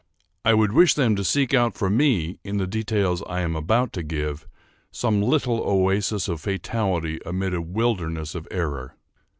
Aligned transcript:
I 0.43 0.55
would 0.55 0.73
wish 0.73 0.95
them 0.95 1.15
to 1.15 1.23
seek 1.23 1.53
out 1.53 1.75
for 1.75 1.87
me, 1.87 2.39
in 2.43 2.57
the 2.57 2.65
details 2.65 3.21
I 3.29 3.41
am 3.41 3.55
about 3.55 3.93
to 3.93 4.01
give, 4.01 4.47
some 4.89 5.21
little 5.21 5.59
oasis 5.59 6.27
of 6.27 6.41
fatality 6.41 7.19
amid 7.23 7.53
a 7.53 7.61
wilderness 7.61 8.33
of 8.33 8.47
error. 8.49 8.95